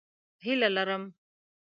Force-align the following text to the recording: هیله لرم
هیله 0.45 0.67
لرم 0.75 1.03